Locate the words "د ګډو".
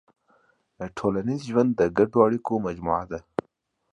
1.75-2.17